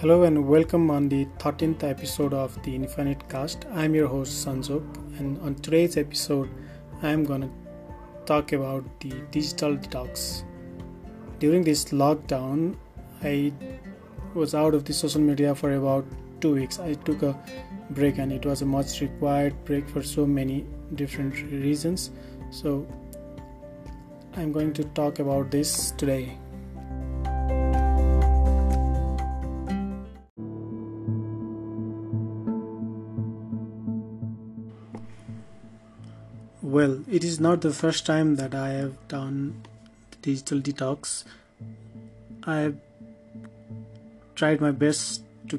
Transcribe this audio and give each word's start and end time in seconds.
Hello 0.00 0.22
and 0.22 0.46
welcome 0.46 0.92
on 0.92 1.08
the 1.08 1.24
13th 1.38 1.82
episode 1.82 2.32
of 2.32 2.56
the 2.62 2.72
Infinite 2.72 3.28
Cast. 3.28 3.64
I'm 3.74 3.96
your 3.96 4.06
host 4.06 4.46
Sanjok, 4.46 4.84
and 5.18 5.40
on 5.40 5.56
today's 5.56 5.96
episode, 5.96 6.48
I'm 7.02 7.24
gonna 7.24 7.50
talk 8.24 8.52
about 8.52 8.84
the 9.00 9.10
digital 9.32 9.76
detox. 9.76 10.44
During 11.40 11.64
this 11.64 11.86
lockdown, 11.86 12.76
I 13.24 13.52
was 14.34 14.54
out 14.54 14.72
of 14.72 14.84
the 14.84 14.92
social 14.92 15.20
media 15.20 15.52
for 15.52 15.72
about 15.72 16.06
two 16.40 16.54
weeks. 16.54 16.78
I 16.78 16.94
took 16.94 17.24
a 17.24 17.36
break, 17.90 18.18
and 18.18 18.32
it 18.32 18.46
was 18.46 18.62
a 18.62 18.66
much 18.66 19.00
required 19.00 19.64
break 19.64 19.88
for 19.88 20.04
so 20.04 20.24
many 20.24 20.64
different 20.94 21.34
reasons. 21.50 22.12
So, 22.52 22.86
I'm 24.36 24.52
going 24.52 24.74
to 24.74 24.84
talk 24.84 25.18
about 25.18 25.50
this 25.50 25.90
today. 25.90 26.38
Well, 36.68 37.02
it 37.10 37.24
is 37.24 37.40
not 37.40 37.62
the 37.62 37.72
first 37.72 38.04
time 38.04 38.36
that 38.36 38.54
I 38.54 38.68
have 38.72 39.08
done 39.08 39.62
digital 40.20 40.60
detox. 40.60 41.24
I 42.44 42.56
have 42.56 42.76
tried 44.34 44.60
my 44.60 44.70
best 44.70 45.22
to 45.48 45.58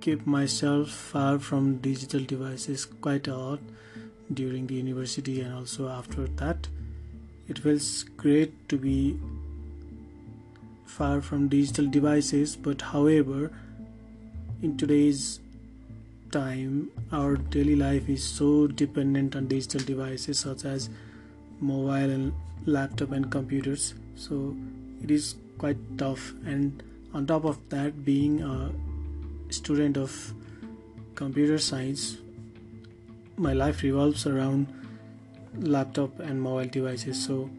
keep 0.00 0.26
myself 0.26 0.88
far 0.88 1.38
from 1.38 1.76
digital 1.76 2.24
devices 2.24 2.86
quite 2.86 3.28
a 3.28 3.36
lot 3.36 3.60
during 4.32 4.66
the 4.66 4.76
university 4.76 5.42
and 5.42 5.52
also 5.52 5.88
after 5.88 6.26
that. 6.26 6.68
It 7.46 7.58
feels 7.58 8.04
great 8.16 8.66
to 8.70 8.78
be 8.78 9.20
far 10.86 11.20
from 11.20 11.48
digital 11.48 11.86
devices, 11.86 12.56
but 12.56 12.80
however, 12.80 13.50
in 14.62 14.78
today's 14.78 15.40
time 16.32 16.90
our 17.12 17.36
daily 17.36 17.76
life 17.76 18.08
is 18.08 18.24
so 18.24 18.66
dependent 18.66 19.36
on 19.36 19.46
digital 19.46 19.80
devices 19.80 20.40
such 20.40 20.64
as 20.64 20.88
mobile 21.60 22.10
and 22.16 22.32
laptop 22.66 23.12
and 23.12 23.30
computers. 23.30 23.94
So 24.16 24.56
it 25.02 25.10
is 25.10 25.34
quite 25.58 25.76
tough. 25.98 26.32
And 26.44 26.82
on 27.14 27.26
top 27.26 27.44
of 27.44 27.58
that 27.68 28.04
being 28.04 28.42
a 28.42 28.72
student 29.52 29.96
of 29.96 30.34
computer 31.14 31.58
science 31.58 32.16
my 33.36 33.52
life 33.52 33.82
revolves 33.82 34.26
around 34.26 34.66
laptop 35.58 36.18
and 36.20 36.40
mobile 36.40 36.68
devices. 36.68 37.22
So 37.24 37.50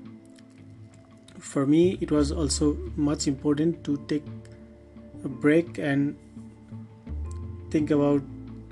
for 1.39 1.65
me 1.65 1.97
it 2.02 2.11
was 2.11 2.31
also 2.31 2.77
much 2.95 3.27
important 3.27 3.83
to 3.83 3.97
take 4.08 4.23
a 5.23 5.27
break 5.27 5.77
and 5.77 6.15
think 7.69 7.91
about 7.91 8.21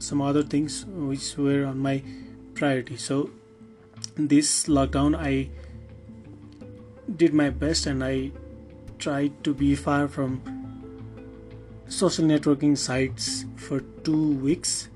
some 0.02 0.22
other 0.22 0.44
things 0.44 0.86
which 0.86 1.38
were 1.38 1.66
on 1.66 1.80
my 1.80 2.04
priority. 2.54 2.98
So 2.98 3.30
this 4.16 4.66
lockdown 4.66 5.16
i 5.16 5.50
did 7.24 7.34
my 7.34 7.50
best 7.50 7.86
and 7.86 8.04
i 8.04 8.32
tried 9.00 9.44
to 9.44 9.54
be 9.54 9.76
far 9.76 10.08
from 10.08 10.42
social 11.88 12.26
networking 12.26 12.78
sites 12.78 13.46
for 13.56 13.82
2 14.04 14.36
weeks. 14.48 14.90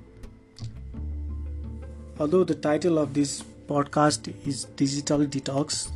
Although 2.20 2.44
the 2.44 2.56
title 2.56 2.98
of 2.98 3.14
this 3.14 3.44
podcast 3.68 4.34
is 4.48 4.66
digital 4.82 5.26
detox 5.26 5.92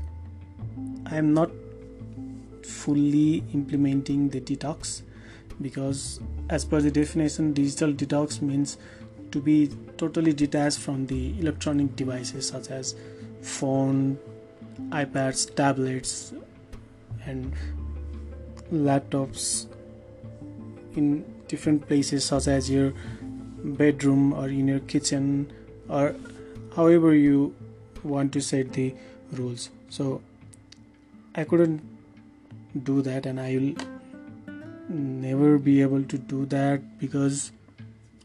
i 1.11 1.17
am 1.17 1.33
not 1.33 1.51
fully 2.63 3.43
implementing 3.53 4.29
the 4.29 4.41
detox 4.41 5.01
because 5.61 6.19
as 6.49 6.65
per 6.65 6.79
the 6.81 6.91
definition 6.91 7.51
digital 7.53 7.93
detox 7.93 8.41
means 8.41 8.77
to 9.31 9.39
be 9.39 9.69
totally 9.97 10.33
detached 10.33 10.79
from 10.79 11.05
the 11.07 11.39
electronic 11.39 11.95
devices 11.95 12.47
such 12.47 12.69
as 12.69 12.95
phone 13.41 14.17
ipads 14.89 15.53
tablets 15.55 16.33
and 17.25 17.53
laptops 18.71 19.67
in 20.95 21.25
different 21.47 21.87
places 21.87 22.25
such 22.25 22.47
as 22.47 22.69
your 22.69 22.93
bedroom 23.63 24.33
or 24.33 24.47
in 24.47 24.67
your 24.67 24.79
kitchen 24.79 25.51
or 25.89 26.15
however 26.75 27.13
you 27.13 27.53
want 28.03 28.31
to 28.31 28.41
set 28.41 28.73
the 28.73 28.93
rules. 29.33 29.69
So 29.89 30.21
i 31.35 31.43
couldn't 31.43 31.81
do 32.83 33.01
that 33.01 33.25
and 33.25 33.39
i 33.39 33.55
will 33.55 33.73
never 34.89 35.57
be 35.57 35.81
able 35.81 36.03
to 36.03 36.17
do 36.17 36.45
that 36.47 36.81
because 36.99 37.51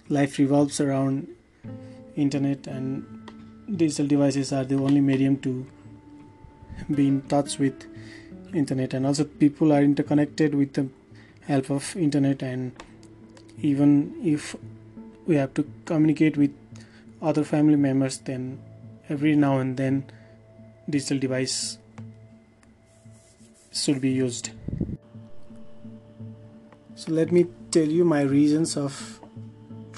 life 0.08 0.38
revolves 0.38 0.80
around 0.80 1.28
internet 2.16 2.66
and 2.66 3.04
digital 3.76 4.06
devices 4.06 4.52
are 4.52 4.64
the 4.64 4.76
only 4.76 5.00
medium 5.00 5.36
to 5.38 5.66
be 6.94 7.08
in 7.08 7.22
touch 7.22 7.58
with 7.58 7.86
internet. 8.52 8.94
And 8.94 9.06
also 9.06 9.24
people 9.24 9.72
are 9.72 9.82
interconnected 9.82 10.54
with 10.54 10.74
the 10.74 10.88
help 11.46 11.70
of 11.70 11.96
internet. 11.96 12.42
And 12.42 12.72
even 13.60 14.14
if 14.22 14.56
we 15.26 15.36
have 15.36 15.54
to 15.54 15.66
communicate 15.84 16.36
with 16.36 16.54
other 17.22 17.44
family 17.44 17.76
members 17.76 18.18
then 18.18 18.60
every 19.08 19.34
now 19.34 19.58
and 19.58 19.76
then 19.76 20.04
digital 20.88 21.18
device 21.18 21.78
should 23.72 24.00
be 24.00 24.10
used. 24.10 24.50
So 26.94 27.12
let 27.12 27.32
me 27.32 27.46
tell 27.70 27.88
you 27.88 28.04
my 28.04 28.22
reasons 28.22 28.76
of 28.76 29.20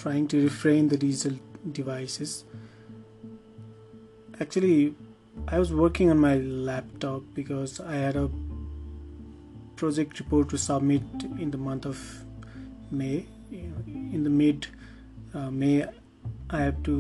trying 0.07 0.29
to 0.29 0.41
refrain 0.41 0.87
the 0.87 0.97
diesel 0.97 1.33
devices. 1.73 2.45
Actually, 4.41 4.95
I 5.49 5.59
was 5.59 5.73
working 5.73 6.11
on 6.11 6.21
my 6.21 6.37
laptop 6.37 7.23
because 7.35 7.81
I 7.81 7.95
had 7.95 8.15
a 8.15 8.31
project 9.75 10.21
report 10.21 10.49
to 10.51 10.59
submit 10.59 11.03
in 11.41 11.51
the 11.51 11.59
month 11.59 11.87
of 11.87 11.99
May. 12.93 13.27
In 13.51 14.23
the 14.23 14.31
mid 14.31 14.69
uh, 15.35 15.51
May, 15.51 15.85
I 16.51 16.61
have 16.61 16.81
to 16.85 16.97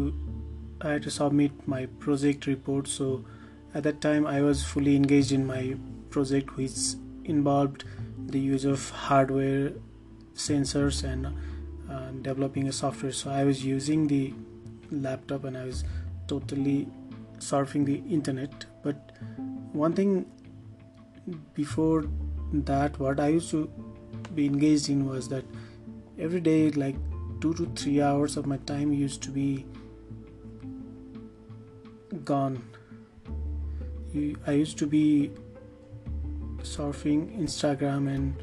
I 0.81 0.91
had 0.95 1.05
to 1.05 1.11
submit 1.13 1.53
my 1.69 1.87
project 2.07 2.49
report. 2.49 2.89
So 2.89 3.25
at 3.73 3.85
that 3.85 4.01
time, 4.01 4.27
I 4.27 4.43
was 4.43 4.65
fully 4.65 4.97
engaged 4.97 5.31
in 5.31 5.47
my 5.47 5.77
project, 6.11 6.57
which 6.57 6.97
involved 7.25 7.85
the 8.27 8.41
use 8.41 8.65
of 8.65 8.91
hardware, 8.91 9.75
sensors, 10.35 11.05
and 11.05 11.37
uh, 11.91 12.11
developing 12.23 12.69
a 12.69 12.73
software. 12.73 13.13
So 13.13 13.31
i 13.31 13.45
was 13.45 13.65
using 13.65 14.07
the 14.07 14.35
laptop 14.91 15.45
and 15.45 15.57
i 15.57 15.65
was 15.65 15.85
totally 16.29 16.89
surfing 17.39 17.85
the 17.85 17.97
internet. 18.11 18.65
But 18.83 19.13
one 19.73 19.93
thing 19.93 20.27
before 21.55 22.05
that 22.53 22.99
what 23.01 23.19
i 23.19 23.29
used 23.29 23.51
to 23.51 23.69
be 24.35 24.47
engaged 24.47 24.89
in 24.89 25.05
was 25.07 25.29
that 25.29 25.45
every 26.19 26.41
day 26.41 26.71
like 26.71 26.95
two 27.41 27.53
to 27.55 27.67
three 27.75 28.01
hours 28.01 28.37
of 28.37 28.47
my 28.47 28.57
time 28.59 28.93
used 28.93 29.23
to 29.23 29.31
be 29.31 29.67
gone. 32.25 32.63
I 34.47 34.53
used 34.53 34.79
to 34.79 34.87
be 34.87 35.31
surfing 36.63 37.39
instagram 37.39 38.09
and 38.13 38.43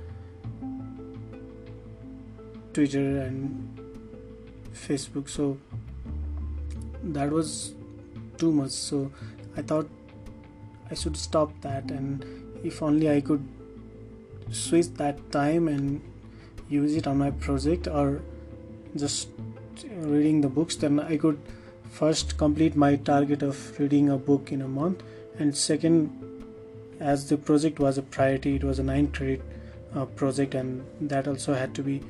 Twitter 2.73 3.21
and 3.21 3.79
Facebook. 4.73 5.29
So 5.29 5.57
that 7.03 7.31
was 7.31 7.73
too 8.37 8.51
much. 8.51 8.71
So 8.71 9.11
I 9.55 9.61
thought 9.61 9.89
I 10.91 10.95
should 10.95 11.17
stop 11.17 11.51
that, 11.61 11.91
and 11.91 12.25
if 12.63 12.81
only 12.81 13.09
I 13.09 13.21
could 13.21 13.47
switch 14.51 14.87
that 14.95 15.31
time 15.31 15.67
and 15.67 16.01
use 16.69 16.95
it 16.95 17.07
on 17.07 17.17
my 17.17 17.31
project 17.31 17.87
or 17.87 18.21
just 18.95 19.29
reading 19.91 20.41
the 20.41 20.49
books, 20.49 20.75
then 20.75 20.99
I 20.99 21.17
could 21.17 21.39
first 21.89 22.37
complete 22.37 22.75
my 22.75 22.95
target 22.95 23.43
of 23.43 23.79
reading 23.79 24.09
a 24.09 24.17
book 24.17 24.51
in 24.51 24.61
a 24.61 24.67
month, 24.67 25.03
and 25.39 25.55
second, 25.55 26.11
as 26.99 27.29
the 27.29 27.37
project 27.37 27.79
was 27.79 27.97
a 27.97 28.01
priority, 28.01 28.55
it 28.55 28.63
was 28.63 28.79
a 28.79 28.83
nine 28.83 29.07
credit 29.11 29.41
uh, 29.95 30.05
project, 30.05 30.55
and 30.55 30.83
that 31.01 31.27
also 31.27 31.53
had 31.53 31.73
to 31.75 31.83
be 31.83 32.01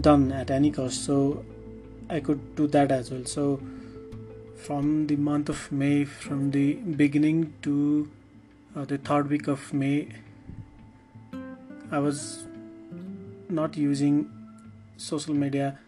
done 0.00 0.32
at 0.32 0.50
any 0.50 0.70
cost 0.70 1.04
so 1.04 1.44
i 2.08 2.20
could 2.20 2.54
do 2.56 2.66
that 2.66 2.90
as 2.90 3.10
well. 3.10 3.24
So 3.24 3.60
from 4.56 5.06
the 5.06 5.16
month 5.16 5.48
of 5.48 5.70
may 5.72 6.04
from 6.04 6.50
the 6.50 6.74
beginning 6.74 7.52
to 7.62 8.08
uh, 8.76 8.84
the 8.84 8.98
third 8.98 9.28
week 9.28 9.48
of 9.48 9.72
may 9.72 10.08
i 11.90 11.98
was 11.98 12.44
not 13.48 13.76
using 13.76 14.30
social 14.96 15.34
media 15.34 15.78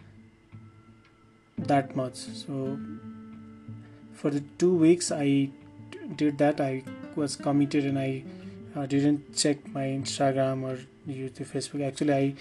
that 1.57 1.95
much. 1.97 2.15
So 2.15 2.79
for 4.13 4.31
the 4.31 4.43
two 4.59 4.75
weeks 4.75 5.13
i 5.13 5.51
did 6.17 6.39
that 6.39 6.61
i 6.61 6.83
was 7.17 7.37
committed 7.37 7.85
and 7.85 7.99
i 7.99 8.23
uh, 8.77 8.87
didn't 8.87 9.37
check 9.37 9.67
my 9.69 9.85
instagram 9.85 10.63
or 10.63 10.79
the 11.07 11.45
facebook. 11.45 11.87
Actually 11.87 12.15
i 12.15 12.35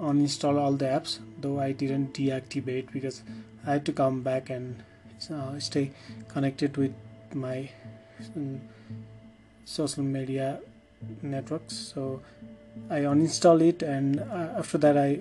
uninstall 0.00 0.58
all 0.58 0.72
the 0.72 0.84
apps 0.84 1.18
though 1.40 1.58
i 1.60 1.72
didn't 1.72 2.12
deactivate 2.14 2.90
because 2.92 3.22
i 3.66 3.72
had 3.72 3.84
to 3.84 3.92
come 3.92 4.22
back 4.22 4.50
and 4.50 4.82
uh, 5.30 5.58
stay 5.58 5.90
connected 6.28 6.76
with 6.76 6.92
my 7.34 7.70
um, 8.36 8.60
social 9.64 10.02
media 10.02 10.58
networks. 11.22 11.76
So 11.94 12.20
i 12.90 13.00
uninstall 13.00 13.60
it 13.60 13.82
and 13.82 14.20
uh, 14.20 14.48
after 14.58 14.78
that 14.78 14.96
i 14.96 15.20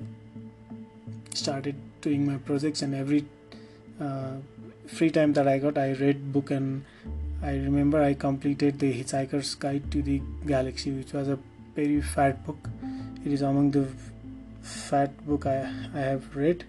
started 1.33 1.75
doing 2.01 2.25
my 2.25 2.37
projects 2.37 2.81
and 2.81 2.95
every 2.95 3.25
uh, 3.99 4.35
free 4.87 5.09
time 5.09 5.33
that 5.33 5.47
i 5.47 5.57
got 5.57 5.77
i 5.77 5.91
read 5.93 6.31
book 6.31 6.51
and 6.51 6.85
i 7.43 7.51
remember 7.51 8.01
i 8.01 8.13
completed 8.13 8.79
the 8.79 8.91
hitchhiker's 8.93 9.53
guide 9.55 9.91
to 9.91 10.01
the 10.01 10.21
galaxy 10.45 10.91
which 10.91 11.13
was 11.13 11.27
a 11.27 11.37
very 11.75 12.01
fat 12.01 12.45
book. 12.45 12.69
It 13.25 13.31
is 13.31 13.41
among 13.41 13.71
the 13.71 13.87
fat 14.61 15.25
book 15.25 15.45
i, 15.45 15.57
I 15.93 15.99
have 15.99 16.35
read. 16.35 16.65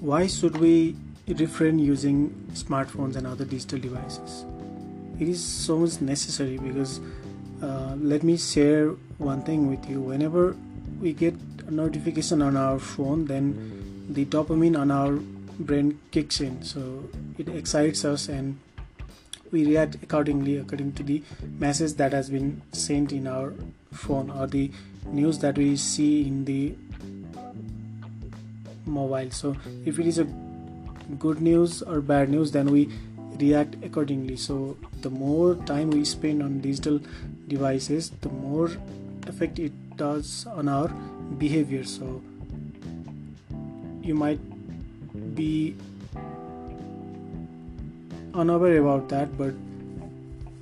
Why 0.00 0.28
should 0.28 0.58
we 0.58 0.94
refrain 1.26 1.78
using 1.78 2.30
smartphones 2.52 3.16
and 3.16 3.26
other 3.26 3.44
digital 3.44 3.78
devices? 3.78 4.44
It 5.18 5.28
is 5.28 5.42
so 5.42 5.78
much 5.78 6.00
necessary 6.00 6.58
because 6.58 7.00
uh, 7.60 7.96
let 7.98 8.22
me 8.22 8.36
share 8.36 8.90
one 9.18 9.42
thing 9.42 9.68
with 9.68 9.90
you. 9.90 10.00
Whenever 10.00 10.56
we 11.00 11.12
get 11.12 11.34
a 11.66 11.70
notification 11.70 12.40
on 12.42 12.56
our 12.56 12.78
phone 12.78 13.24
then 13.26 14.06
the 14.08 14.24
dopamine 14.24 14.78
on 14.78 14.90
our 14.90 15.18
brain 15.58 15.98
kicks 16.10 16.40
in. 16.40 16.62
So 16.62 17.08
it 17.38 17.48
excites 17.48 18.04
us 18.04 18.28
and 18.28 18.58
we 19.52 19.64
react 19.64 19.96
accordingly 20.02 20.58
according 20.58 20.92
to 20.94 21.02
the 21.02 21.22
message 21.58 21.94
that 21.94 22.12
has 22.12 22.30
been 22.30 22.62
sent 22.72 23.12
in 23.12 23.26
our 23.26 23.54
phone 23.92 24.30
or 24.30 24.46
the 24.46 24.70
news 25.06 25.38
that 25.38 25.56
we 25.56 25.76
see 25.76 26.26
in 26.26 26.44
the 26.44 26.74
mobile. 28.84 29.30
So 29.30 29.56
if 29.84 29.98
it 29.98 30.06
is 30.06 30.18
a 30.18 30.24
good 31.18 31.40
news 31.40 31.82
or 31.82 32.00
bad 32.00 32.28
news 32.28 32.50
then 32.52 32.66
we 32.66 32.90
react 33.38 33.76
accordingly. 33.84 34.36
So 34.36 34.76
the 35.02 35.10
more 35.10 35.54
time 35.54 35.90
we 35.90 36.04
spend 36.04 36.42
on 36.42 36.60
digital 36.60 37.00
devices 37.46 38.10
the 38.20 38.28
more 38.28 38.70
effect 39.26 39.58
it 39.58 39.72
does 39.96 40.46
on 40.46 40.68
our 40.68 40.88
behavior. 41.38 41.84
So 41.84 42.22
you 44.02 44.14
might 44.14 44.40
be 45.34 45.76
unaware 48.34 48.78
about 48.78 49.08
that 49.08 49.36
but 49.38 49.54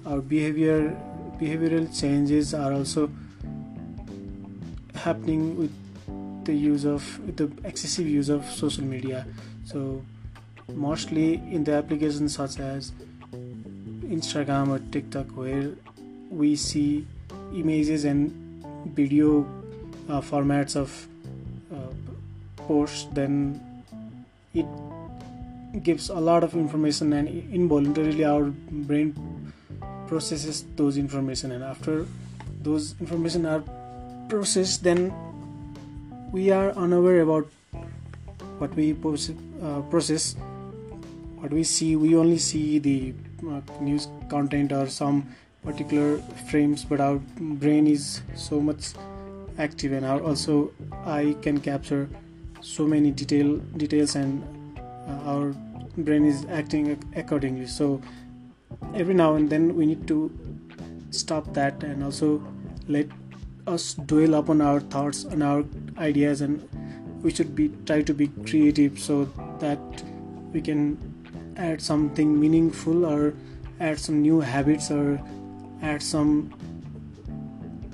our 0.06 0.20
behavior 0.20 0.96
behavioral 1.38 1.86
changes 2.00 2.54
are 2.54 2.72
also 2.72 3.10
happening 4.94 5.56
with 5.56 5.72
the 6.44 6.54
use 6.54 6.84
of 6.84 7.20
the 7.36 7.50
excessive 7.64 8.06
use 8.06 8.28
of 8.28 8.44
social 8.50 8.84
media. 8.84 9.26
So 9.64 10.02
mostly 10.74 11.34
in 11.34 11.64
the 11.64 11.72
applications 11.72 12.34
such 12.34 12.58
as 12.58 12.92
instagram 14.04 14.68
or 14.68 14.78
tiktok 14.92 15.26
where 15.36 15.72
we 16.30 16.56
see 16.56 17.06
images 17.54 18.04
and 18.04 18.32
video 18.94 19.46
uh, 20.08 20.20
formats 20.20 20.76
of 20.76 21.06
uh, 21.72 21.76
posts 22.56 23.06
then 23.12 23.60
it 24.54 24.66
gives 25.82 26.08
a 26.08 26.20
lot 26.20 26.44
of 26.44 26.54
information 26.54 27.12
and 27.12 27.28
involuntarily 27.52 28.24
our 28.24 28.44
brain 28.44 29.52
processes 30.06 30.64
those 30.76 30.96
information. 30.96 31.52
And 31.52 31.64
after 31.64 32.06
those 32.62 32.94
information 33.00 33.46
are 33.46 33.62
processed 34.28 34.84
then 34.84 35.12
we 36.32 36.50
are 36.50 36.70
unaware 36.72 37.20
about 37.20 37.46
what 38.58 38.74
we 38.74 38.92
uh, 38.92 39.80
process. 39.90 40.36
What 41.38 41.52
we 41.52 41.64
see 41.64 41.96
we 41.96 42.16
only 42.16 42.38
see 42.38 42.78
the 42.78 43.12
uh, 43.46 43.60
news 43.80 44.08
content 44.30 44.72
or 44.72 44.88
some 44.88 45.26
particular 45.62 46.18
frames 46.50 46.84
but 46.84 47.00
our 47.00 47.16
brain 47.38 47.86
is 47.86 48.22
so 48.34 48.60
much 48.60 48.92
active 49.58 49.92
and 49.92 50.04
also 50.04 50.72
i 51.04 51.34
can 51.42 51.60
capture 51.60 52.08
so 52.64 52.86
many 52.86 53.10
detail 53.10 53.56
details 53.76 54.14
and 54.16 54.42
uh, 55.08 55.30
our 55.30 55.54
brain 55.98 56.24
is 56.24 56.46
acting 56.46 56.98
accordingly. 57.14 57.66
So 57.66 58.00
every 58.94 59.14
now 59.14 59.34
and 59.34 59.50
then 59.50 59.76
we 59.76 59.86
need 59.86 60.08
to 60.08 60.32
stop 61.10 61.52
that 61.54 61.82
and 61.82 62.02
also 62.02 62.42
let 62.88 63.06
us 63.66 63.94
dwell 63.94 64.34
upon 64.34 64.60
our 64.60 64.80
thoughts 64.80 65.24
and 65.24 65.42
our 65.42 65.64
ideas 65.98 66.40
and 66.40 66.66
we 67.22 67.30
should 67.30 67.54
be 67.54 67.68
try 67.86 68.02
to 68.02 68.14
be 68.14 68.28
creative 68.46 68.98
so 68.98 69.24
that 69.58 70.02
we 70.52 70.60
can 70.60 70.98
add 71.56 71.80
something 71.80 72.38
meaningful 72.38 73.04
or 73.04 73.34
add 73.80 73.98
some 73.98 74.20
new 74.22 74.40
habits 74.40 74.90
or 74.90 75.20
add 75.82 76.02
some 76.02 76.52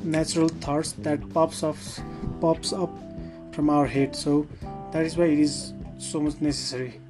natural 0.03 0.49
thoughts 0.49 0.93
that 0.93 1.29
pops 1.35 1.63
up 1.63 1.77
pops 2.41 2.73
up 2.73 2.91
from 3.53 3.71
our 3.71 3.87
head. 3.87 4.17
So 4.17 4.47
that 4.93 5.05
is 5.05 5.17
why 5.17 5.27
it 5.27 5.39
is 5.39 5.73
so 5.99 6.21
much 6.21 6.41
necessary. 6.41 7.01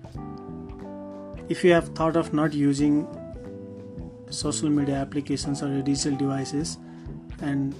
If 1.48 1.64
you 1.64 1.72
have 1.72 1.88
thought 1.90 2.16
of 2.16 2.32
not 2.32 2.52
using 2.52 3.06
social 4.30 4.70
media 4.70 4.94
applications 4.94 5.62
or 5.62 5.82
digital 5.82 6.16
devices 6.16 6.78
and 7.42 7.74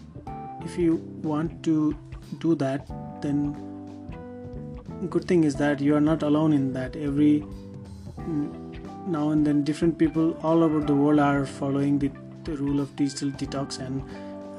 if 0.65 0.77
you 0.77 0.97
want 1.23 1.63
to 1.63 1.97
do 2.39 2.55
that 2.57 2.89
then 3.23 3.55
good 5.09 5.25
thing 5.25 5.45
is 5.45 5.55
that 5.57 5.81
you 5.81 5.95
are 5.95 6.01
not 6.01 6.23
alone 6.23 6.53
in 6.53 6.73
that. 6.73 6.97
Every 6.97 7.45
mm, 8.19 9.07
now 9.07 9.31
and 9.31 9.47
then 9.47 9.65
different 9.65 9.99
people 9.99 10.37
all 10.43 10.63
over 10.63 10.81
the 10.81 10.95
world 10.95 11.21
are 11.21 11.47
following 11.47 11.99
the, 11.99 12.11
the 12.45 12.57
rule 12.57 12.81
of 12.81 12.95
digital 12.97 13.31
detox 13.31 13.79
and 13.79 14.03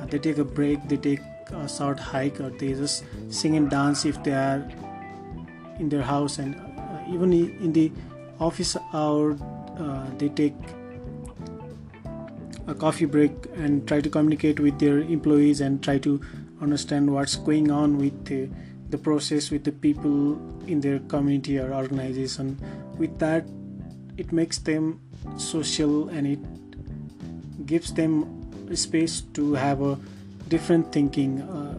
they 0.07 0.19
take 0.19 0.37
a 0.37 0.43
break 0.43 0.87
they 0.87 0.97
take 0.97 1.21
a 1.53 1.67
short 1.67 1.99
hike 1.99 2.39
or 2.39 2.49
they 2.49 2.73
just 2.73 3.03
sing 3.29 3.55
and 3.57 3.69
dance 3.69 4.05
if 4.05 4.21
they 4.23 4.33
are 4.33 4.67
in 5.79 5.89
their 5.89 6.01
house. 6.01 6.37
And 6.37 6.55
uh, 6.55 7.13
even 7.13 7.33
in 7.33 7.73
the 7.73 7.91
office 8.39 8.77
hour 8.93 9.37
uh, 9.77 10.05
they 10.17 10.29
take 10.29 10.55
a 12.67 12.75
coffee 12.75 13.05
break 13.05 13.31
and 13.55 13.87
try 13.87 13.99
to 14.01 14.09
communicate 14.09 14.59
with 14.59 14.79
their 14.79 14.99
employees 14.99 15.61
and 15.61 15.83
try 15.83 15.97
to 15.99 16.21
understand 16.61 17.11
what's 17.11 17.35
going 17.35 17.71
on 17.71 17.97
with 17.97 18.25
the, 18.25 18.49
the 18.89 18.97
process 18.97 19.49
with 19.49 19.63
the 19.63 19.71
people 19.71 20.39
in 20.67 20.79
their 20.79 20.99
community 20.99 21.57
or 21.59 21.73
organization. 21.73 22.57
With 22.97 23.17
that 23.19 23.45
it 24.17 24.31
makes 24.31 24.59
them 24.59 25.01
social 25.37 26.09
and 26.09 26.27
it 26.27 27.65
gives 27.65 27.93
them 27.93 28.40
space 28.75 29.21
to 29.33 29.53
have 29.53 29.81
a 29.81 29.97
different 30.49 30.91
thinking 30.91 31.41
uh, 31.41 31.77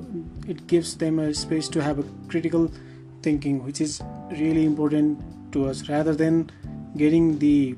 it 0.48 0.66
gives 0.66 0.96
them 0.96 1.18
a 1.18 1.34
space 1.34 1.68
to 1.68 1.82
have 1.82 1.98
a 1.98 2.04
critical 2.28 2.70
thinking 3.22 3.62
which 3.64 3.80
is 3.80 4.00
really 4.30 4.64
important 4.64 5.18
to 5.52 5.66
us 5.66 5.88
rather 5.88 6.14
than 6.14 6.50
getting 6.96 7.38
the 7.38 7.76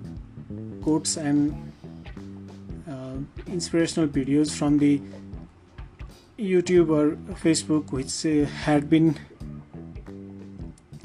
quotes 0.82 1.16
and 1.16 1.52
inspirational 3.54 4.08
videos 4.08 4.54
from 4.54 4.78
the 4.78 5.00
YouTube 6.38 6.88
or 6.90 7.16
Facebook, 7.34 7.92
which 7.92 8.26
uh, 8.26 8.46
had 8.66 8.90
been 8.90 9.16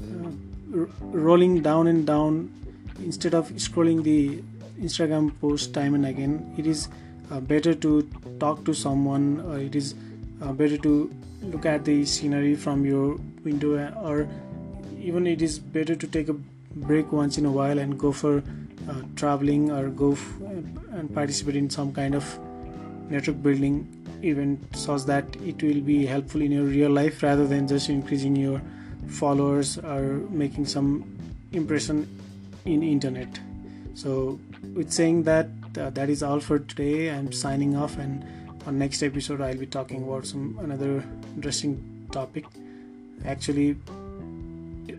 uh, 0.02 0.80
r- 0.80 0.90
rolling 1.02 1.62
down 1.62 1.88
and 1.88 2.06
down 2.06 2.52
instead 3.00 3.34
of 3.34 3.50
scrolling 3.52 4.04
the 4.04 4.42
Instagram 4.82 5.32
post 5.40 5.74
time 5.74 5.94
and 5.94 6.06
again. 6.06 6.54
It 6.58 6.66
is 6.66 6.88
uh, 6.88 6.92
better 7.40 7.76
to 7.76 8.02
talk 8.40 8.66
to 8.66 8.74
someone, 8.74 9.42
or 9.42 9.60
it 9.60 9.76
is 9.76 9.96
uh, 10.42 10.52
better 10.52 10.78
to 10.78 11.14
look 11.44 11.66
at 11.66 11.86
the 11.86 12.06
scenery 12.06 12.56
from 12.56 12.86
your 12.86 13.20
window, 13.44 13.78
or 14.02 14.28
even 15.00 15.28
it 15.28 15.42
is 15.42 15.60
better 15.60 15.96
to 15.96 16.08
take 16.08 16.30
a 16.30 16.36
break 16.76 17.12
once 17.12 17.38
in 17.38 17.46
a 17.46 17.52
while 17.52 17.80
and 17.80 17.98
go 18.00 18.12
for 18.12 18.44
uh, 18.90 19.02
traveling 19.16 19.72
or 19.72 19.90
go 19.90 20.14
f- 20.14 20.34
and 20.92 21.14
participate 21.14 21.56
in 21.56 21.70
some 21.70 21.94
kind 21.94 22.16
of 22.16 22.40
network 23.10 23.42
building 23.42 23.88
event 24.24 24.60
so 24.76 24.98
that 24.98 25.24
it 25.46 25.62
will 25.64 25.82
be 25.82 26.06
helpful 26.06 26.42
in 26.42 26.52
your 26.52 26.66
real 26.66 26.90
life 26.90 27.24
rather 27.24 27.48
than 27.48 27.68
just 27.68 27.90
increasing 27.90 28.36
your 28.36 28.62
followers 29.08 29.78
or 29.78 30.02
making 30.30 30.66
some 30.66 31.04
impression 31.54 32.08
in 32.66 32.84
internet. 32.84 33.40
So 33.96 34.40
with 34.74 34.92
saying 34.92 35.24
that 35.24 35.48
uh, 35.80 35.90
that 35.90 36.10
is 36.10 36.22
all 36.22 36.40
for 36.40 36.60
today 36.60 37.10
i'm 37.10 37.32
signing 37.32 37.76
off 37.76 37.98
and 37.98 38.26
on 38.68 38.78
next 38.78 39.02
episode 39.04 39.42
i'll 39.42 39.58
be 39.58 39.66
talking 39.66 40.04
about 40.04 40.26
some 40.26 40.58
another 40.62 41.04
interesting 41.36 42.08
topic 42.12 42.46
actually 43.26 43.76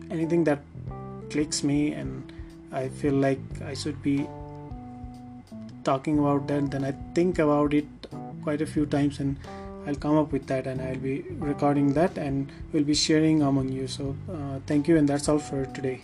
anything 0.09 0.43
that 0.43 0.59
clicks 1.29 1.63
me 1.63 1.93
and 1.93 2.31
I 2.71 2.87
feel 2.87 3.13
like 3.13 3.39
I 3.65 3.73
should 3.73 4.01
be 4.01 4.27
talking 5.83 6.19
about 6.19 6.47
that, 6.47 6.71
then 6.71 6.85
I 6.85 6.93
think 7.13 7.39
about 7.39 7.73
it 7.73 7.85
quite 8.43 8.61
a 8.61 8.65
few 8.65 8.85
times 8.85 9.19
and 9.19 9.35
I'll 9.85 9.95
come 9.95 10.17
up 10.17 10.31
with 10.31 10.47
that 10.47 10.67
and 10.67 10.81
I'll 10.81 10.95
be 10.95 11.21
recording 11.39 11.93
that 11.93 12.17
and 12.17 12.51
we'll 12.71 12.83
be 12.83 12.93
sharing 12.93 13.41
among 13.41 13.69
you. 13.69 13.87
So, 13.87 14.15
uh, 14.31 14.59
thank 14.67 14.87
you, 14.87 14.97
and 14.97 15.09
that's 15.09 15.27
all 15.27 15.39
for 15.39 15.65
today. 15.65 16.01